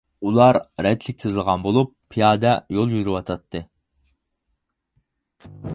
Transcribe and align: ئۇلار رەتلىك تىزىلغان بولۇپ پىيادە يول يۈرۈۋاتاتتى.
ئۇلار 0.27 0.57
رەتلىك 0.85 1.19
تىزىلغان 1.23 1.65
بولۇپ 1.67 1.91
پىيادە 2.15 2.53
يول 2.79 2.97
يۈرۈۋاتاتتى. 2.99 3.65